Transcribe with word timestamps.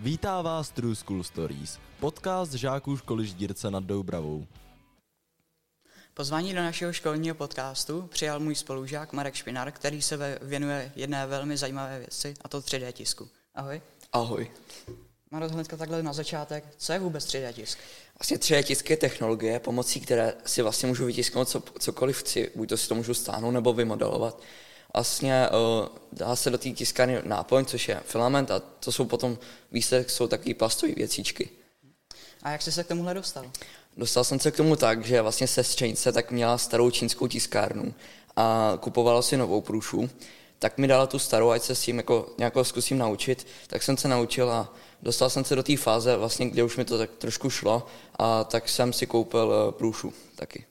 Vítá 0.00 0.42
vás 0.42 0.70
True 0.70 0.94
School 0.94 1.24
Stories, 1.24 1.78
podcast 2.00 2.52
žáků 2.52 2.96
školy 2.96 3.26
Ždírce 3.26 3.70
nad 3.70 3.84
Doubravou. 3.84 4.46
Pozvání 6.14 6.54
do 6.54 6.62
našeho 6.62 6.92
školního 6.92 7.34
podcastu 7.34 8.02
přijal 8.02 8.40
můj 8.40 8.54
spolužák 8.54 9.12
Marek 9.12 9.34
Špinar, 9.34 9.72
který 9.72 10.02
se 10.02 10.38
věnuje 10.42 10.92
jedné 10.96 11.26
velmi 11.26 11.56
zajímavé 11.56 11.98
věci, 11.98 12.34
a 12.42 12.48
to 12.48 12.60
3D 12.60 12.92
tisku. 12.92 13.28
Ahoj. 13.54 13.80
Ahoj. 14.12 14.50
Maro, 15.30 15.48
hnedka 15.48 15.76
takhle 15.76 16.02
na 16.02 16.12
začátek, 16.12 16.64
co 16.76 16.92
je 16.92 16.98
vůbec 16.98 17.26
3D 17.26 17.52
tisk? 17.52 17.78
Vlastně 18.18 18.36
3D 18.36 18.62
tisk 18.62 18.90
je 18.90 18.96
technologie, 18.96 19.60
pomocí 19.60 20.00
které 20.00 20.34
si 20.46 20.62
vlastně 20.62 20.88
můžu 20.88 21.06
vytisknout 21.06 21.48
co, 21.48 21.60
cokoliv 21.78 22.18
chci, 22.18 22.50
buď 22.54 22.68
to 22.68 22.76
si 22.76 22.88
to 22.88 22.94
můžu 22.94 23.14
stáhnout 23.14 23.50
nebo 23.50 23.72
vymodelovat. 23.72 24.42
Vlastně 24.94 25.48
uh, 25.48 25.88
dá 26.12 26.36
se 26.36 26.50
do 26.50 26.58
té 26.58 26.70
tiskárny 26.70 27.22
náplň, 27.24 27.64
což 27.64 27.88
je 27.88 28.00
filament 28.04 28.50
a 28.50 28.60
to 28.60 28.92
jsou 28.92 29.04
potom 29.04 29.38
výsledek, 29.72 30.10
jsou 30.10 30.26
takové 30.26 30.54
plastové 30.54 30.92
věcičky. 30.92 31.50
A 32.42 32.50
jak 32.50 32.62
jsi 32.62 32.72
se 32.72 32.84
k 32.84 32.88
tomuhle 32.88 33.14
dostal? 33.14 33.44
Dostal 33.96 34.24
jsem 34.24 34.40
se 34.40 34.50
k 34.50 34.56
tomu 34.56 34.76
tak, 34.76 35.04
že 35.04 35.22
vlastně 35.22 35.46
sestřenice 35.46 36.12
tak 36.12 36.30
měla 36.30 36.58
starou 36.58 36.90
čínskou 36.90 37.26
tiskárnu 37.26 37.94
a 38.36 38.78
kupovala 38.80 39.22
si 39.22 39.36
novou 39.36 39.60
průšu, 39.60 40.10
tak 40.58 40.78
mi 40.78 40.86
dala 40.86 41.06
tu 41.06 41.18
starou, 41.18 41.50
ať 41.50 41.62
se 41.62 41.74
s 41.74 41.82
tím 41.82 41.96
jako 41.96 42.34
nějak 42.38 42.54
zkusím 42.62 42.98
naučit, 42.98 43.46
tak 43.66 43.82
jsem 43.82 43.96
se 43.96 44.08
naučil 44.08 44.50
a 44.50 44.74
dostal 45.02 45.30
jsem 45.30 45.44
se 45.44 45.56
do 45.56 45.62
té 45.62 45.76
fáze, 45.76 46.16
vlastně, 46.16 46.50
kde 46.50 46.62
už 46.64 46.76
mi 46.76 46.84
to 46.84 46.98
tak 46.98 47.10
trošku 47.18 47.50
šlo 47.50 47.86
a 48.18 48.44
tak 48.44 48.68
jsem 48.68 48.92
si 48.92 49.06
koupil 49.06 49.46
uh, 49.46 49.72
průšu 49.72 50.12
taky. 50.36 50.64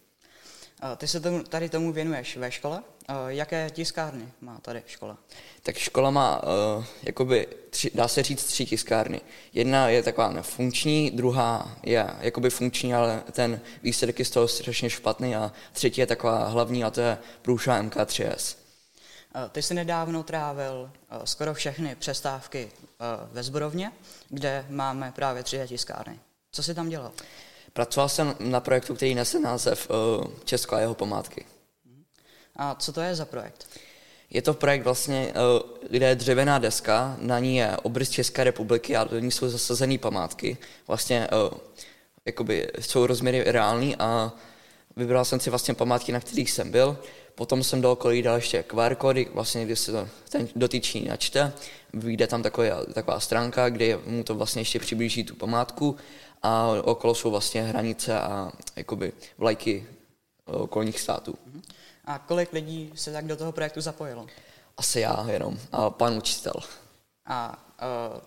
Ty 0.97 1.07
se 1.07 1.19
tomu, 1.19 1.43
tady 1.43 1.69
tomu 1.69 1.91
věnuješ 1.91 2.37
ve 2.37 2.51
škole? 2.51 2.83
Jaké 3.27 3.69
tiskárny 3.69 4.31
má 4.41 4.59
tady 4.61 4.83
škola? 4.87 5.17
Tak 5.63 5.77
škola 5.77 6.11
má, 6.11 6.43
uh, 6.43 6.85
jakoby, 7.03 7.47
tři, 7.69 7.91
dá 7.95 8.07
se 8.07 8.23
říct, 8.23 8.43
tři 8.43 8.65
tiskárny. 8.65 9.21
Jedna 9.53 9.89
je 9.89 10.03
taková 10.03 10.31
nefunkční, 10.31 11.11
druhá 11.11 11.77
je 11.83 12.07
jakoby 12.19 12.49
funkční, 12.49 12.93
ale 12.93 13.23
ten 13.31 13.59
výsledek 13.83 14.19
je 14.19 14.25
z 14.25 14.29
toho 14.29 14.47
strašně 14.47 14.89
špatný 14.89 15.35
a 15.35 15.51
třetí 15.73 16.01
je 16.01 16.07
taková 16.07 16.47
hlavní 16.47 16.83
a 16.83 16.89
to 16.89 17.01
je 17.01 17.17
průša 17.41 17.83
MK3S. 17.83 18.57
Ty 19.51 19.61
jsi 19.61 19.73
nedávno 19.73 20.23
trávil 20.23 20.91
skoro 21.23 21.53
všechny 21.53 21.95
přestávky 21.95 22.71
ve 23.31 23.43
Zborovně, 23.43 23.91
kde 24.29 24.65
máme 24.69 25.11
právě 25.15 25.43
tři 25.43 25.61
tiskárny. 25.67 26.19
Co 26.51 26.63
jsi 26.63 26.73
tam 26.73 26.89
dělal? 26.89 27.11
Pracoval 27.77 28.09
jsem 28.09 28.35
na 28.39 28.59
projektu, 28.59 28.95
který 28.95 29.15
nese 29.15 29.39
název 29.39 29.91
Česko 30.45 30.75
a 30.75 30.79
jeho 30.79 30.93
památky. 30.93 31.45
A 32.55 32.75
co 32.75 32.93
to 32.93 33.01
je 33.01 33.15
za 33.15 33.25
projekt? 33.25 33.69
Je 34.29 34.41
to 34.41 34.53
projekt 34.53 34.83
vlastně, 34.83 35.33
kde 35.89 36.07
je 36.07 36.15
dřevěná 36.15 36.59
deska, 36.59 37.17
na 37.19 37.39
ní 37.39 37.57
je 37.57 37.77
obrys 37.77 38.09
České 38.09 38.43
republiky 38.43 38.95
a 38.95 39.03
do 39.03 39.19
ní 39.19 39.31
jsou 39.31 39.49
zasazené 39.49 39.97
památky. 39.97 40.57
Vlastně 40.87 41.27
jakoby 42.25 42.71
jsou 42.79 43.05
rozměry 43.05 43.43
reální 43.45 43.95
a 43.95 44.31
vybral 44.95 45.25
jsem 45.25 45.39
si 45.39 45.49
vlastně 45.49 45.73
památky, 45.73 46.11
na 46.11 46.19
kterých 46.19 46.51
jsem 46.51 46.71
byl. 46.71 46.97
Potom 47.37 47.63
jsem 47.63 47.81
do 47.81 47.91
okolí 47.91 48.21
dal 48.21 48.35
ještě 48.35 48.63
QR 48.63 48.95
kódy, 48.95 49.27
vlastně, 49.33 49.65
kdy 49.65 49.75
se 49.75 49.91
to 49.91 50.07
ten 50.29 50.47
dotyčný 50.55 51.05
načte, 51.05 51.53
vyjde 51.93 52.27
tam 52.27 52.43
taková, 52.43 52.85
taková 52.93 53.19
stránka, 53.19 53.69
kde 53.69 53.97
mu 54.05 54.23
to 54.23 54.35
vlastně 54.35 54.61
ještě 54.61 54.79
přiblíží 54.79 55.23
tu 55.23 55.35
památku 55.35 55.95
a 56.43 56.67
okolo 56.67 57.15
jsou 57.15 57.31
vlastně 57.31 57.61
hranice 57.61 58.19
a 58.19 58.51
jakoby 58.75 59.13
vlajky 59.37 59.87
okolních 60.45 60.99
států. 60.99 61.37
A 62.05 62.19
kolik 62.19 62.53
lidí 62.53 62.91
se 62.95 63.11
tak 63.11 63.25
do 63.25 63.37
toho 63.37 63.51
projektu 63.51 63.81
zapojilo? 63.81 64.27
Asi 64.77 64.99
já 64.99 65.25
jenom 65.29 65.59
a 65.71 65.89
pan 65.89 66.17
učitel. 66.17 66.53
A 67.25 67.63
uh, 68.13 68.19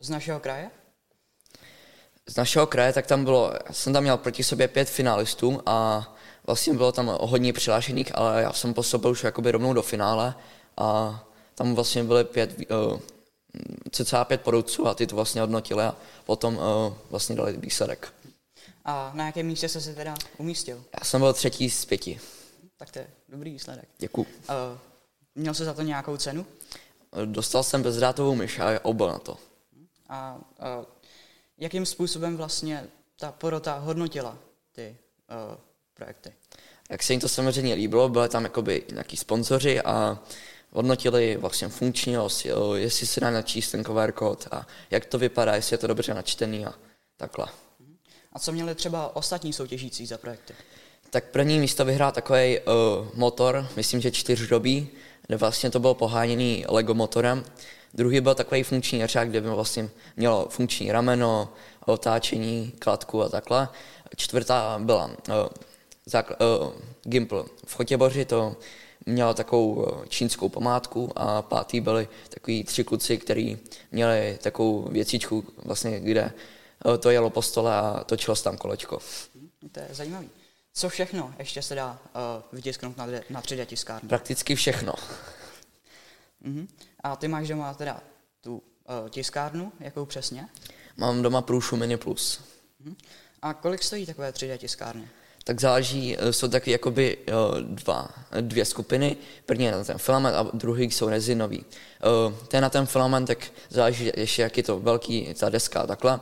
z 0.00 0.10
našeho 0.10 0.40
kraje? 0.40 0.70
Z 2.28 2.36
našeho 2.36 2.66
kraje, 2.66 2.92
tak 2.92 3.06
tam 3.06 3.24
bylo, 3.24 3.52
jsem 3.70 3.92
tam 3.92 4.02
měl 4.02 4.16
proti 4.16 4.44
sobě 4.44 4.68
pět 4.68 4.90
finalistů 4.90 5.62
a 5.66 6.08
vlastně 6.46 6.74
bylo 6.74 6.92
tam 6.92 7.06
hodně 7.20 7.52
přihlášených, 7.52 8.18
ale 8.18 8.42
já 8.42 8.52
jsem 8.52 8.74
postoupil 8.74 9.10
už 9.10 9.24
jakoby 9.24 9.50
rovnou 9.50 9.72
do 9.72 9.82
finále 9.82 10.34
a 10.76 11.20
tam 11.54 11.74
vlastně 11.74 12.04
byly 12.04 12.24
pět, 12.24 12.56
uh, 12.70 12.98
cca 13.90 14.24
pět 14.24 14.40
porodců 14.40 14.86
a 14.88 14.94
ty 14.94 15.06
to 15.06 15.16
vlastně 15.16 15.40
hodnotili 15.40 15.82
a 15.84 15.96
potom 16.24 16.56
uh, 16.56 16.62
vlastně 17.10 17.36
dali 17.36 17.56
výsledek. 17.56 18.12
A 18.84 19.10
na 19.14 19.26
jakém 19.26 19.46
místě 19.46 19.68
jsi 19.68 19.80
se 19.80 19.94
teda 19.94 20.14
umístil? 20.38 20.84
Já 21.00 21.04
jsem 21.04 21.20
byl 21.20 21.32
třetí 21.32 21.70
z 21.70 21.84
pěti. 21.84 22.20
Tak 22.76 22.90
to 22.90 22.98
je 22.98 23.06
dobrý 23.28 23.50
výsledek. 23.50 23.88
Děkuji. 23.98 24.22
Uh, 24.22 24.78
měl 25.34 25.54
jsi 25.54 25.64
za 25.64 25.74
to 25.74 25.82
nějakou 25.82 26.16
cenu? 26.16 26.46
Dostal 27.24 27.62
jsem 27.62 27.82
bezdrátovou 27.82 28.34
myš 28.34 28.58
a 28.58 28.84
obal 28.84 29.08
na 29.08 29.18
to. 29.18 29.36
A 30.08 30.36
uh, 30.78 30.84
jakým 31.58 31.86
způsobem 31.86 32.36
vlastně 32.36 32.86
ta 33.18 33.32
porota 33.32 33.78
hodnotila 33.78 34.38
ty 34.72 34.96
uh, 35.50 35.56
projekty? 35.94 36.32
Jak 36.90 37.02
se 37.02 37.12
jim 37.12 37.20
to 37.20 37.28
samozřejmě 37.28 37.74
líbilo, 37.74 38.08
byly 38.08 38.28
tam 38.28 38.44
jakoby 38.44 38.84
nějaký 38.92 39.16
sponzoři 39.16 39.80
a 39.80 40.18
hodnotili 40.70 41.36
vlastně 41.36 41.68
funkčnost, 41.68 42.46
jestli 42.74 43.06
se 43.06 43.20
dá 43.20 43.30
načíst 43.30 43.70
ten 43.70 43.84
QR 43.84 44.12
kód 44.12 44.48
a 44.50 44.66
jak 44.90 45.04
to 45.04 45.18
vypadá, 45.18 45.54
jestli 45.54 45.74
je 45.74 45.78
to 45.78 45.86
dobře 45.86 46.14
načtený 46.14 46.66
a 46.66 46.74
takhle. 47.16 47.46
A 48.32 48.38
co 48.38 48.52
měli 48.52 48.74
třeba 48.74 49.16
ostatní 49.16 49.52
soutěžící 49.52 50.06
za 50.06 50.18
projekty? 50.18 50.54
Tak 51.10 51.30
první 51.30 51.58
místo 51.58 51.84
vyhrál 51.84 52.12
takový 52.12 52.58
uh, 52.58 52.64
motor, 53.14 53.68
myslím, 53.76 54.00
že 54.00 54.10
čtyřdobý, 54.10 54.88
vlastně 55.28 55.70
to 55.70 55.80
bylo 55.80 55.94
poháněný 55.94 56.64
Lego 56.68 56.94
motorem. 56.94 57.44
Druhý 57.94 58.20
byl 58.20 58.34
takový 58.34 58.62
funkční 58.62 58.98
jeřák, 58.98 59.28
kde 59.28 59.40
by 59.40 59.48
vlastně 59.48 59.90
mělo 60.16 60.46
funkční 60.50 60.92
rameno, 60.92 61.48
otáčení, 61.86 62.72
kladku 62.78 63.22
a 63.22 63.28
takhle. 63.28 63.68
Čtvrtá 64.16 64.78
byla 64.78 65.06
uh, 65.06 65.34
zákl- 66.06 66.36
uh, 66.62 66.72
Gimpl 67.02 67.46
v 67.66 67.74
Chotěboři, 67.74 68.24
to 68.24 68.56
měla 69.06 69.34
takovou 69.34 69.86
čínskou 70.08 70.48
památku 70.48 71.12
a 71.16 71.42
pátý 71.42 71.80
byli 71.80 72.08
takový 72.28 72.64
tři 72.64 72.84
kluci, 72.84 73.18
kteří 73.18 73.58
měli 73.92 74.38
takovou 74.42 74.88
věcičku, 74.90 75.44
vlastně, 75.64 76.00
kde 76.00 76.32
to 76.98 77.10
jelo 77.10 77.30
po 77.30 77.42
stole 77.42 77.74
a 77.74 78.04
točilo 78.06 78.36
se 78.36 78.44
tam 78.44 78.56
kolečko. 78.56 78.98
To 79.72 79.80
je 79.80 79.88
zajímavý. 79.90 80.30
Co 80.76 80.88
všechno 80.88 81.34
ještě 81.38 81.62
se 81.62 81.74
dá 81.74 81.90
uh, 81.92 82.20
vytisknout 82.52 82.96
na, 82.96 83.06
na 83.30 83.42
3D 83.42 83.66
tiskárně? 83.66 84.08
Prakticky 84.08 84.54
všechno. 84.54 84.92
Uh-huh. 86.44 86.68
A 87.00 87.16
ty 87.16 87.28
máš 87.28 87.48
doma 87.48 87.74
teda 87.74 88.00
tu 88.40 88.54
uh, 88.54 89.08
tiskárnu, 89.08 89.72
jakou 89.80 90.04
přesně? 90.04 90.48
Mám 90.96 91.22
doma 91.22 91.42
Průšu 91.42 91.76
Mini 91.76 91.96
Plus. 91.96 92.40
Uh-huh. 92.84 92.96
A 93.42 93.54
kolik 93.54 93.82
stojí 93.82 94.06
takové 94.06 94.30
3D 94.30 94.56
tiskárny? 94.58 95.08
Tak 95.44 95.60
záleží, 95.60 96.16
jsou 96.30 96.48
taky 96.48 96.70
jakoby 96.70 97.18
dva, 97.60 98.08
dvě 98.40 98.64
skupiny. 98.64 99.16
První 99.46 99.64
je 99.64 99.72
na 99.72 99.84
ten 99.84 99.98
filament 99.98 100.36
a 100.36 100.50
druhý 100.52 100.90
jsou 100.90 101.08
rezinový. 101.08 101.64
Ten 102.48 102.62
na 102.62 102.70
ten 102.70 102.86
filament, 102.86 103.26
tak 103.26 103.38
záleží 103.68 104.12
ještě, 104.16 104.42
jak 104.42 104.56
je 104.56 104.62
to 104.62 104.80
velký, 104.80 105.34
ta 105.34 105.48
deska 105.48 105.80
a 105.80 105.86
takhle. 105.86 106.20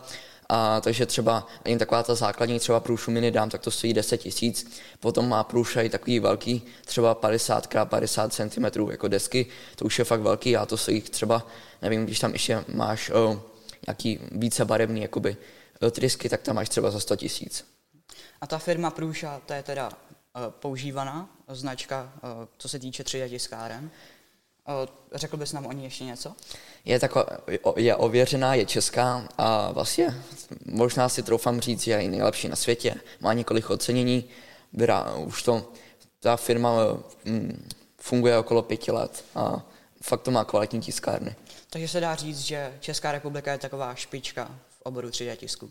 A 0.54 0.80
takže 0.80 1.06
třeba 1.06 1.46
jen 1.64 1.78
taková 1.78 2.02
ta 2.02 2.14
základní 2.14 2.58
třeba 2.58 2.80
průšu 2.80 3.30
dám, 3.30 3.50
tak 3.50 3.60
to 3.60 3.70
stojí 3.70 3.94
10 3.94 4.16
tisíc. 4.16 4.80
Potom 5.00 5.28
má 5.28 5.44
průša 5.44 5.82
i 5.82 5.88
takový 5.88 6.20
velký, 6.20 6.62
třeba 6.84 7.14
50 7.14 7.66
x 7.66 7.76
50 7.84 8.32
cm 8.32 8.90
jako 8.90 9.08
desky, 9.08 9.46
to 9.76 9.84
už 9.84 9.98
je 9.98 10.04
fakt 10.04 10.20
velký 10.20 10.56
a 10.56 10.66
to 10.66 10.76
stojí 10.76 11.00
třeba, 11.00 11.46
nevím, 11.82 12.04
když 12.04 12.18
tam 12.18 12.32
ještě 12.32 12.64
máš 12.74 13.10
o, 13.10 13.42
nějaký 13.86 14.18
více 14.32 14.64
barevný 14.64 15.02
jakoby, 15.02 15.36
trysky, 15.90 16.28
tak 16.28 16.42
tam 16.42 16.56
máš 16.56 16.68
třeba 16.68 16.90
za 16.90 17.00
100 17.00 17.16
tisíc. 17.16 17.64
A 18.40 18.46
ta 18.46 18.58
firma 18.58 18.90
Průša, 18.90 19.40
to 19.46 19.52
je 19.52 19.62
teda 19.62 19.88
uh, 19.88 19.94
používaná 20.50 21.30
značka, 21.48 22.12
co 22.58 22.68
se 22.68 22.78
týče 22.78 23.02
3D 23.02 23.28
tiskáren. 23.28 23.90
Řekl 25.14 25.36
bys 25.36 25.52
nám 25.52 25.66
o 25.66 25.72
ní 25.72 25.84
ještě 25.84 26.04
něco? 26.04 26.32
Je, 26.84 27.00
tako, 27.00 27.24
je 27.76 27.96
ověřená, 27.96 28.54
je 28.54 28.66
česká 28.66 29.28
a 29.38 29.72
vlastně 29.72 30.22
možná 30.64 31.08
si 31.08 31.22
troufám 31.22 31.60
říct, 31.60 31.82
že 31.82 31.90
je 31.90 32.08
nejlepší 32.08 32.48
na 32.48 32.56
světě. 32.56 32.94
Má 33.20 33.32
několik 33.32 33.70
ocenění, 33.70 34.24
Byrá, 34.72 35.14
už 35.14 35.42
to, 35.42 35.72
ta 36.20 36.36
firma 36.36 36.72
mm, 37.24 37.68
funguje 37.98 38.38
okolo 38.38 38.62
pěti 38.62 38.92
let 38.92 39.24
a 39.34 39.66
fakt 40.02 40.22
to 40.22 40.30
má 40.30 40.44
kvalitní 40.44 40.80
tiskárny. 40.80 41.34
Takže 41.70 41.88
se 41.88 42.00
dá 42.00 42.14
říct, 42.14 42.40
že 42.40 42.74
Česká 42.80 43.12
republika 43.12 43.52
je 43.52 43.58
taková 43.58 43.94
špička 43.94 44.58
v 44.78 44.82
oboru 44.82 45.08
3D 45.08 45.36
tisku. 45.36 45.70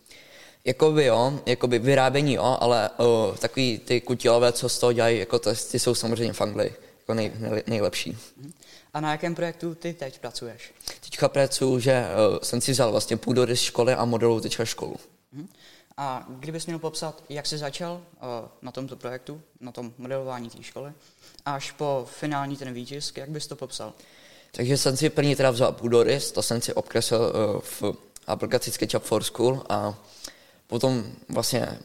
Jakoby 0.66 1.06
jo, 1.06 1.40
jakoby 1.46 1.80
vyrábění 1.80 2.34
jo, 2.34 2.58
ale 2.60 2.90
o, 2.98 3.36
takový 3.40 3.80
ty 3.80 4.02
kutilové, 4.02 4.52
co 4.52 4.70
z 4.70 4.80
toho 4.80 4.94
dělají, 4.94 5.20
jako 5.20 5.40
to, 5.40 5.54
ty 5.72 5.80
jsou 5.80 5.96
samozřejmě 5.96 6.34
v 6.34 6.42
Anglii 6.42 6.76
jako 7.02 7.14
nej, 7.14 7.32
nej, 7.38 7.64
nejlepší. 7.68 8.18
A 8.94 9.00
na 9.00 9.12
jakém 9.12 9.36
projektu 9.36 9.76
ty 9.76 9.94
teď 9.94 10.20
pracuješ? 10.20 10.74
Teďka 11.00 11.30
pracuji, 11.30 11.80
že 11.80 12.06
uh, 12.32 12.40
jsem 12.44 12.62
si 12.62 12.72
vzal 12.72 12.92
vlastně 12.92 13.18
půdorys 13.18 13.62
školy 13.62 13.94
a 13.94 14.06
modeluju 14.06 14.40
teďka 14.42 14.66
školu. 14.66 14.96
A 15.98 16.26
kdybys 16.30 16.66
měl 16.66 16.80
popsat, 16.80 17.24
jak 17.30 17.46
jsi 17.46 17.58
začal 17.58 17.94
uh, 17.94 18.28
na 18.62 18.72
tomto 18.72 18.96
projektu, 18.96 19.42
na 19.60 19.72
tom 19.72 19.94
modelování 19.98 20.50
té 20.50 20.64
školy, 20.64 20.94
až 21.46 21.72
po 21.72 22.08
finální 22.12 22.58
ten 22.58 22.74
výtisk, 22.74 23.18
jak 23.18 23.30
bys 23.30 23.48
to 23.48 23.56
popsal? 23.56 23.94
Takže 24.52 24.78
jsem 24.78 24.98
si 24.98 25.10
první 25.10 25.36
teda 25.36 25.52
vzal 25.52 25.72
půdorys, 25.72 26.32
to 26.32 26.42
jsem 26.42 26.62
si 26.62 26.74
obkreslil 26.74 27.22
uh, 27.22 27.62
v 27.62 27.98
aplikaci 28.28 28.72
SketchUp 28.72 29.04
for 29.04 29.24
School 29.24 29.64
a 29.70 29.98
potom 30.68 31.04
vlastně 31.30 31.80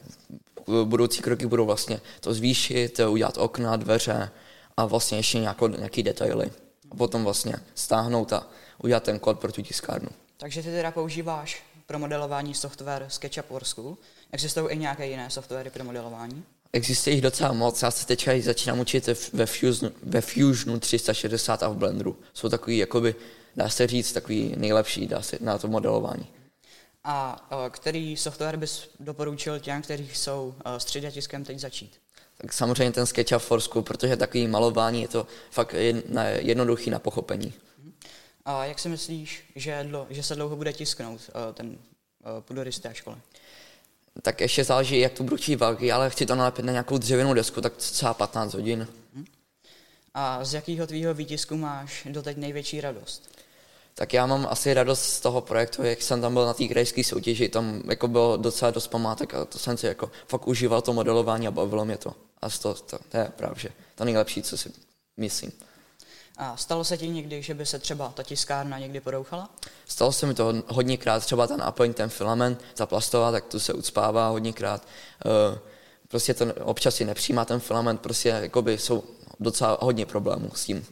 budoucí 0.84 1.22
kroky 1.22 1.46
budou 1.46 1.66
vlastně 1.66 2.00
to 2.20 2.34
zvýšit, 2.34 3.00
udělat 3.00 3.38
okna, 3.38 3.76
dveře 3.76 4.30
a 4.76 4.86
vlastně 4.86 5.18
ještě 5.18 5.38
nějakou, 5.38 5.68
nějaký 5.68 6.02
detaily. 6.02 6.50
A 6.90 6.96
potom 6.96 7.24
vlastně 7.24 7.54
stáhnout 7.74 8.32
a 8.32 8.46
udělat 8.82 9.02
ten 9.02 9.18
kód 9.18 9.38
pro 9.38 9.52
tu 9.52 9.62
tiskárnu. 9.62 10.08
Takže 10.36 10.62
ty 10.62 10.68
teda 10.68 10.90
používáš 10.90 11.62
pro 11.86 11.98
modelování 11.98 12.54
software 12.54 13.06
SketchUp 13.08 13.46
for 13.46 13.64
School. 13.64 13.96
Existují 14.32 14.66
i 14.70 14.78
nějaké 14.78 15.06
jiné 15.06 15.30
softwary 15.30 15.70
pro 15.70 15.84
modelování? 15.84 16.44
Existuje 16.72 17.14
jich 17.14 17.22
docela 17.22 17.52
moc, 17.52 17.82
já 17.82 17.90
se 17.90 18.06
teďka 18.06 18.32
začínám 18.40 18.80
učit 18.80 19.08
ve, 19.32 19.46
Fusionu, 19.46 19.94
ve 20.02 20.20
Fusionu 20.20 20.80
360 20.80 21.62
a 21.62 21.68
v 21.68 21.76
Blenderu. 21.76 22.16
Jsou 22.34 22.48
takový, 22.48 22.78
jakoby, 22.78 23.14
dá 23.56 23.68
se 23.68 23.86
říct, 23.86 24.12
takový 24.12 24.54
nejlepší 24.56 25.06
dá 25.06 25.22
se, 25.22 25.38
na 25.40 25.58
to 25.58 25.68
modelování. 25.68 26.26
A 27.04 27.46
který 27.70 28.16
software 28.16 28.56
bys 28.56 28.88
doporučil 29.00 29.60
těm, 29.60 29.82
kteří 29.82 30.10
jsou 30.14 30.54
s 30.64 30.84
3D 30.84 31.10
tiskem 31.10 31.44
teď 31.44 31.58
začít? 31.58 32.00
Tak 32.36 32.52
samozřejmě 32.52 32.92
ten 32.92 33.06
SketchUp 33.06 33.42
for 33.42 33.60
School, 33.60 33.82
protože 33.82 34.16
takový 34.16 34.46
malování 34.48 35.02
je 35.02 35.08
to 35.08 35.26
fakt 35.50 35.74
jednoduchý 36.38 36.90
na 36.90 36.98
pochopení. 36.98 37.52
A 38.44 38.64
jak 38.64 38.78
si 38.78 38.88
myslíš, 38.88 39.44
že, 39.56 39.84
dlo, 39.88 40.06
že 40.10 40.22
se 40.22 40.34
dlouho 40.34 40.56
bude 40.56 40.72
tisknout 40.72 41.20
ten 41.54 41.78
půdorys 42.40 42.78
té 42.78 42.94
školy? 42.94 43.16
tak 44.22 44.40
ještě 44.40 44.64
záleží, 44.64 44.98
jak 44.98 45.12
to 45.12 45.22
budu 45.22 45.36
velký, 45.56 45.92
ale 45.92 46.10
chci 46.10 46.26
to 46.26 46.34
nalepit 46.34 46.64
na 46.64 46.72
nějakou 46.72 46.98
dřevěnou 46.98 47.34
desku, 47.34 47.60
tak 47.60 47.76
třeba 47.76 48.14
15 48.14 48.54
hodin. 48.54 48.88
A 50.14 50.44
z 50.44 50.54
jakého 50.54 50.86
tvýho 50.86 51.14
výtisku 51.14 51.56
máš 51.56 52.06
doteď 52.10 52.36
největší 52.36 52.80
radost? 52.80 53.30
Tak 53.94 54.12
já 54.12 54.26
mám 54.26 54.46
asi 54.50 54.74
radost 54.74 55.02
z 55.02 55.20
toho 55.20 55.40
projektu, 55.40 55.82
jak 55.82 56.02
jsem 56.02 56.20
tam 56.20 56.34
byl 56.34 56.46
na 56.46 56.54
té 56.54 56.68
krajské 56.68 57.04
soutěži, 57.04 57.48
tam 57.48 57.82
jako 57.88 58.08
bylo 58.08 58.36
docela 58.36 58.70
dost 58.70 58.88
památek 58.88 59.34
a 59.34 59.44
to 59.44 59.58
jsem 59.58 59.76
si 59.76 59.86
jako 59.86 60.10
fakt 60.28 60.48
užíval 60.48 60.82
to 60.82 60.92
modelování 60.92 61.48
a 61.48 61.50
bavilo 61.50 61.84
mě 61.84 61.96
to. 61.96 62.14
A 62.42 62.50
to, 62.50 62.74
to, 62.74 62.98
to 63.08 63.16
je 63.16 63.32
právě 63.36 63.72
to 63.94 64.04
nejlepší, 64.04 64.42
co 64.42 64.58
si 64.58 64.72
myslím. 65.16 65.52
A 66.36 66.56
stalo 66.56 66.84
se 66.84 66.96
ti 66.96 67.08
někdy, 67.08 67.42
že 67.42 67.54
by 67.54 67.66
se 67.66 67.78
třeba 67.78 68.08
ta 68.08 68.22
tiskárna 68.22 68.78
někdy 68.78 69.00
porouchala? 69.00 69.50
Stalo 69.86 70.12
se 70.12 70.26
mi 70.26 70.34
to 70.34 70.54
hodněkrát, 70.66 71.24
třeba 71.24 71.46
ten 71.46 71.60
náplň, 71.60 71.94
ten 71.94 72.08
filament, 72.08 72.62
ta 72.74 72.86
plastová, 72.86 73.32
tak 73.32 73.44
tu 73.44 73.60
se 73.60 73.72
ucpává 73.72 74.28
hodněkrát. 74.28 74.88
Eh, 75.26 75.58
prostě 76.08 76.34
to 76.34 76.54
občas 76.54 76.94
si 76.94 77.04
nepřijímá 77.04 77.44
ten 77.44 77.60
filament, 77.60 78.00
prostě 78.00 78.28
jakoby 78.28 78.78
jsou 78.78 79.04
docela 79.40 79.78
hodně 79.80 80.06
problémů 80.06 80.50
s 80.54 80.64
tím. 80.64 80.86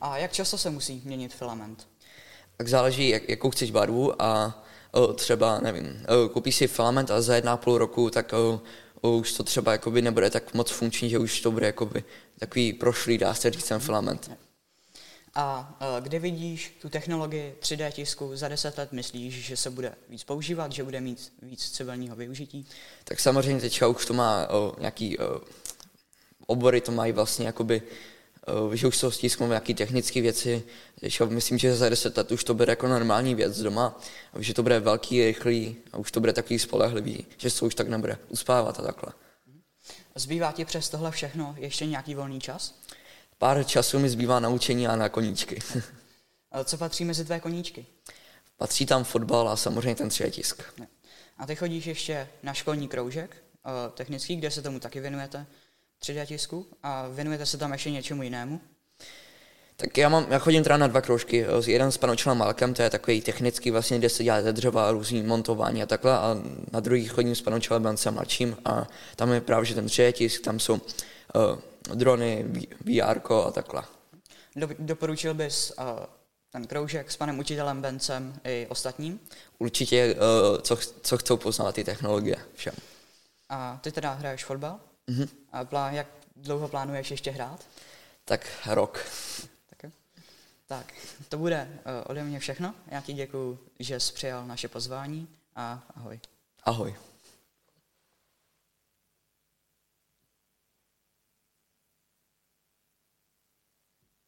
A 0.00 0.18
jak 0.18 0.32
často 0.32 0.58
se 0.58 0.70
musí 0.70 1.02
měnit 1.04 1.34
filament? 1.34 1.88
Tak 2.56 2.68
záleží, 2.68 3.08
jak, 3.08 3.28
jakou 3.28 3.50
chceš 3.50 3.70
barvu 3.70 4.22
a 4.22 4.62
o, 4.92 5.12
třeba, 5.12 5.60
nevím, 5.60 6.06
o, 6.08 6.28
koupíš 6.28 6.56
si 6.56 6.66
filament 6.66 7.10
a 7.10 7.22
za 7.22 7.34
jedna 7.34 7.56
půl 7.56 7.78
roku, 7.78 8.10
tak 8.10 8.34
už 9.02 9.32
to 9.32 9.42
třeba 9.42 9.72
jakoby 9.72 10.02
nebude 10.02 10.30
tak 10.30 10.54
moc 10.54 10.70
funkční, 10.70 11.10
že 11.10 11.18
už 11.18 11.40
to 11.40 11.50
bude 11.50 11.66
jakoby 11.66 12.04
takový 12.38 12.72
prošlý, 12.72 13.18
dá 13.18 13.34
se 13.34 13.50
říct, 13.50 13.68
ten 13.68 13.80
filament. 13.80 14.30
A 15.34 15.76
uh, 15.80 16.04
kde 16.04 16.18
vidíš 16.18 16.78
tu 16.82 16.88
technologii 16.88 17.54
3D 17.60 17.92
tisku 17.92 18.36
za 18.36 18.48
10 18.48 18.78
let, 18.78 18.92
myslíš, 18.92 19.34
že 19.34 19.56
se 19.56 19.70
bude 19.70 19.94
víc 20.08 20.24
používat, 20.24 20.72
že 20.72 20.84
bude 20.84 21.00
mít 21.00 21.32
víc 21.42 21.70
civilního 21.70 22.16
využití? 22.16 22.66
Tak 23.04 23.20
samozřejmě 23.20 23.60
teďka 23.60 23.86
už 23.86 24.06
to 24.06 24.14
má 24.14 24.46
o, 24.50 24.74
nějaký 24.78 25.18
o, 25.18 25.40
obory, 26.46 26.80
to 26.80 26.92
mají 26.92 27.12
vlastně 27.12 27.46
jakoby, 27.46 27.82
že 28.72 28.86
už 28.86 28.96
jsou 28.96 29.10
stisknou 29.10 29.48
nějaké 29.48 29.74
technické 29.74 30.20
věci, 30.20 30.62
že 31.02 31.26
myslím, 31.26 31.58
že 31.58 31.76
za 31.76 31.88
10 31.88 32.16
let 32.16 32.32
už 32.32 32.44
to 32.44 32.54
bude 32.54 32.72
jako 32.72 32.88
normální 32.88 33.34
věc 33.34 33.60
doma, 33.60 34.00
a 34.32 34.42
že 34.42 34.54
to 34.54 34.62
bude 34.62 34.80
velký, 34.80 35.24
rychlý 35.24 35.76
a 35.92 35.98
už 35.98 36.10
to 36.10 36.20
bude 36.20 36.32
takový 36.32 36.58
spolehlivý, 36.58 37.26
že 37.36 37.50
se 37.50 37.64
už 37.64 37.74
tak 37.74 37.88
nebude 37.88 38.18
uspávat 38.28 38.80
a 38.80 38.82
takhle. 38.82 39.12
Zbývá 40.14 40.52
ti 40.52 40.64
přes 40.64 40.88
tohle 40.88 41.10
všechno 41.10 41.54
ještě 41.58 41.86
nějaký 41.86 42.14
volný 42.14 42.40
čas? 42.40 42.74
pár 43.40 43.64
času 43.64 43.98
mi 43.98 44.10
zbývá 44.10 44.40
na 44.40 44.48
učení 44.48 44.88
a 44.88 44.96
na 44.96 45.08
koníčky. 45.08 45.58
A 46.52 46.64
co 46.64 46.78
patří 46.78 47.04
mezi 47.04 47.24
tvé 47.24 47.40
koníčky? 47.40 47.86
Patří 48.56 48.86
tam 48.86 49.04
fotbal 49.04 49.48
a 49.48 49.56
samozřejmě 49.56 49.94
ten 49.94 50.10
tisk. 50.30 50.62
A 51.38 51.46
ty 51.46 51.56
chodíš 51.56 51.86
ještě 51.86 52.28
na 52.42 52.54
školní 52.54 52.88
kroužek 52.88 53.30
eh, 53.36 53.90
technický, 53.90 54.36
kde 54.36 54.50
se 54.50 54.62
tomu 54.62 54.80
taky 54.80 55.00
věnujete 55.00 55.46
3D 56.02 56.26
tisku 56.26 56.66
a 56.82 57.08
věnujete 57.08 57.46
se 57.46 57.58
tam 57.58 57.72
ještě 57.72 57.90
něčemu 57.90 58.22
jinému? 58.22 58.60
Tak 59.80 59.98
já, 59.98 60.08
mám, 60.08 60.26
já 60.30 60.38
chodím 60.38 60.62
teda 60.62 60.76
na 60.76 60.86
dva 60.86 61.00
kroužky. 61.00 61.46
Jeden 61.66 61.92
s 61.92 61.96
panočelem 61.96 62.38
Malkem, 62.38 62.74
to 62.74 62.82
je 62.82 62.90
takový 62.90 63.22
technický, 63.22 63.70
vlastně, 63.70 63.98
kde 63.98 64.08
se 64.08 64.24
dělá 64.24 64.42
ze 64.42 64.52
dřeva, 64.52 64.90
různý 64.90 65.22
montování 65.22 65.82
a 65.82 65.86
takhle. 65.86 66.18
A 66.18 66.36
na 66.72 66.80
druhý 66.80 67.06
chodím 67.06 67.34
s 67.34 67.42
panočelem 67.42 67.82
Bencem 67.82 68.14
mladším 68.14 68.56
a 68.64 68.88
tam 69.16 69.32
je 69.32 69.40
právě 69.40 69.66
že 69.66 69.74
ten 69.74 69.86
3D 69.86 70.12
tisk, 70.12 70.42
tam 70.42 70.60
jsou 70.60 70.74
uh, 70.74 71.94
drony, 71.94 72.46
VR 72.80 73.20
a 73.46 73.50
takhle. 73.50 73.82
Do, 74.56 74.68
doporučil 74.78 75.34
bys 75.34 75.72
uh, 75.78 75.84
ten 76.50 76.66
kroužek 76.66 77.10
s 77.10 77.16
panem 77.16 77.38
učitelem 77.38 77.82
Bencem 77.82 78.34
i 78.44 78.66
ostatním? 78.70 79.20
Určitě, 79.58 80.14
uh, 80.14 80.58
co, 80.60 80.76
co 81.02 81.18
chcou 81.18 81.36
poznat 81.36 81.74
ty 81.74 81.84
technologie 81.84 82.36
všem. 82.54 82.74
A 83.48 83.80
ty 83.82 83.92
teda 83.92 84.12
hraješ 84.12 84.44
fotbal? 84.44 84.80
Mm-hmm. 85.10 85.28
A 85.52 85.64
plán, 85.64 85.94
jak 85.94 86.06
dlouho 86.36 86.68
plánuješ 86.68 87.10
ještě 87.10 87.30
hrát? 87.30 87.66
Tak 88.24 88.46
rok. 88.66 89.06
Tak, 89.66 89.92
tak 90.66 90.94
to 91.28 91.38
bude 91.38 91.68
uh, 91.72 92.04
ode 92.06 92.24
mě 92.24 92.38
všechno. 92.38 92.74
Já 92.86 93.00
ti 93.00 93.12
děkuji, 93.12 93.58
že 93.78 94.00
jsi 94.00 94.12
přijal 94.12 94.46
naše 94.46 94.68
pozvání 94.68 95.28
a 95.56 95.82
ahoj. 95.96 96.20
Ahoj. 96.64 96.94